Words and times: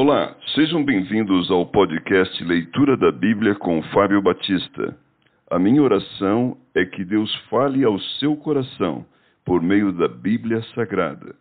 Olá, 0.00 0.36
sejam 0.54 0.84
bem-vindos 0.84 1.50
ao 1.50 1.66
podcast 1.66 2.44
Leitura 2.44 2.96
da 2.96 3.10
Bíblia 3.10 3.56
com 3.56 3.82
Fábio 3.92 4.22
Batista. 4.22 4.96
A 5.50 5.58
minha 5.58 5.82
oração 5.82 6.56
é 6.72 6.84
que 6.84 7.04
Deus 7.04 7.34
fale 7.50 7.82
ao 7.82 7.98
seu 8.20 8.36
coração 8.36 9.04
por 9.44 9.60
meio 9.60 9.90
da 9.92 10.06
Bíblia 10.06 10.62
Sagrada. 10.72 11.34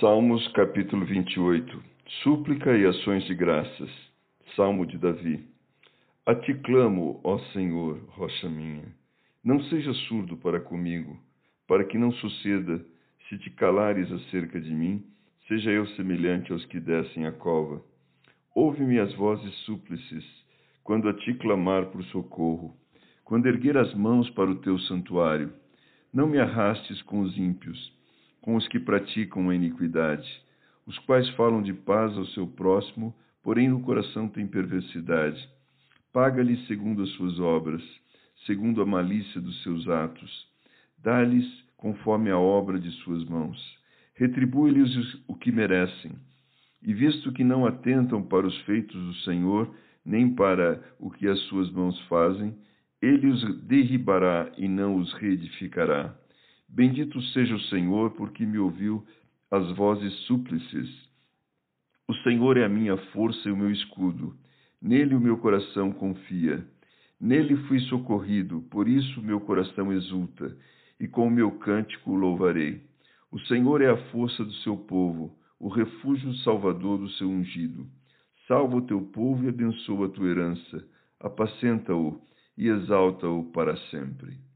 Salmos 0.00 0.48
capítulo 0.48 1.06
28 1.06 1.80
Súplica 2.24 2.76
e 2.76 2.84
ações 2.84 3.22
de 3.26 3.34
graças. 3.36 4.15
Salmo 4.54 4.86
de 4.86 4.96
Davi. 4.98 5.44
A 6.24 6.34
ti 6.34 6.54
clamo, 6.54 7.20
ó 7.24 7.38
Senhor, 7.52 7.98
rocha 8.08 8.48
minha. 8.48 8.84
Não 9.42 9.60
seja 9.64 9.92
surdo 10.08 10.36
para 10.36 10.60
comigo, 10.60 11.18
para 11.66 11.84
que 11.84 11.98
não 11.98 12.12
suceda, 12.12 12.84
se 13.28 13.38
te 13.38 13.50
calares 13.50 14.10
acerca 14.10 14.60
de 14.60 14.72
mim, 14.72 15.04
seja 15.48 15.70
eu 15.70 15.86
semelhante 15.88 16.52
aos 16.52 16.64
que 16.66 16.78
descem 16.78 17.26
a 17.26 17.32
cova. 17.32 17.82
Ouve-me 18.54 18.98
as 18.98 19.12
vozes 19.14 19.54
súplices, 19.64 20.24
quando 20.82 21.08
a 21.08 21.14
ti 21.14 21.34
clamar 21.34 21.86
por 21.86 22.02
socorro, 22.04 22.76
quando 23.24 23.46
erguer 23.46 23.76
as 23.76 23.92
mãos 23.94 24.30
para 24.30 24.50
o 24.50 24.60
teu 24.60 24.78
santuário. 24.80 25.52
Não 26.12 26.28
me 26.28 26.38
arrastes 26.38 27.02
com 27.02 27.20
os 27.20 27.36
ímpios, 27.36 27.92
com 28.40 28.54
os 28.54 28.66
que 28.68 28.78
praticam 28.78 29.50
a 29.50 29.54
iniquidade, 29.54 30.28
os 30.86 30.96
quais 31.00 31.28
falam 31.30 31.60
de 31.60 31.74
paz 31.74 32.16
ao 32.16 32.24
seu 32.26 32.46
próximo, 32.46 33.14
porém 33.46 33.68
no 33.68 33.78
coração 33.78 34.28
tem 34.28 34.44
perversidade. 34.44 35.48
Paga-lhes 36.12 36.66
segundo 36.66 37.04
as 37.04 37.10
suas 37.10 37.38
obras, 37.38 37.80
segundo 38.44 38.82
a 38.82 38.84
malícia 38.84 39.40
dos 39.40 39.62
seus 39.62 39.88
atos. 39.88 40.48
Dá-lhes 40.98 41.46
conforme 41.76 42.28
a 42.28 42.36
obra 42.36 42.76
de 42.76 42.90
suas 43.04 43.24
mãos. 43.26 43.56
Retribui-lhes 44.16 44.90
o 45.28 45.36
que 45.36 45.52
merecem. 45.52 46.10
E 46.82 46.92
visto 46.92 47.30
que 47.30 47.44
não 47.44 47.64
atentam 47.64 48.20
para 48.20 48.48
os 48.48 48.58
feitos 48.62 49.00
do 49.00 49.14
Senhor, 49.20 49.72
nem 50.04 50.34
para 50.34 50.82
o 50.98 51.08
que 51.08 51.28
as 51.28 51.38
suas 51.42 51.70
mãos 51.70 51.96
fazem, 52.08 52.52
ele 53.00 53.28
os 53.28 53.60
derribará 53.60 54.50
e 54.58 54.66
não 54.66 54.96
os 54.96 55.12
reedificará. 55.12 56.12
Bendito 56.68 57.22
seja 57.22 57.54
o 57.54 57.60
Senhor, 57.60 58.10
porque 58.16 58.44
me 58.44 58.58
ouviu 58.58 59.06
as 59.52 59.70
vozes 59.76 60.12
súplices. 60.26 61.05
O 62.08 62.14
Senhor 62.22 62.56
é 62.56 62.64
a 62.64 62.68
minha 62.68 62.96
força 63.12 63.48
e 63.48 63.52
o 63.52 63.56
meu 63.56 63.70
escudo. 63.70 64.36
Nele 64.80 65.16
o 65.16 65.20
meu 65.20 65.38
coração 65.38 65.90
confia. 65.90 66.64
Nele 67.20 67.56
fui 67.66 67.80
socorrido, 67.80 68.60
por 68.70 68.86
isso 68.86 69.20
meu 69.20 69.40
coração 69.40 69.92
exulta, 69.92 70.56
e 71.00 71.08
com 71.08 71.26
o 71.26 71.30
meu 71.30 71.58
cântico 71.58 72.12
o 72.12 72.14
louvarei. 72.14 72.80
O 73.32 73.40
Senhor 73.40 73.82
é 73.82 73.90
a 73.90 74.10
força 74.12 74.44
do 74.44 74.52
seu 74.54 74.76
povo, 74.76 75.36
o 75.58 75.68
refúgio 75.68 76.32
salvador 76.44 76.98
do 76.98 77.10
seu 77.10 77.28
ungido. 77.28 77.88
Salva 78.46 78.76
o 78.76 78.86
teu 78.86 79.00
povo 79.00 79.44
e 79.44 79.48
abençoa 79.48 80.06
a 80.06 80.10
tua 80.10 80.28
herança. 80.28 80.86
Apacenta-o 81.18 82.20
e 82.56 82.68
exalta-o 82.68 83.50
para 83.50 83.76
sempre. 83.90 84.38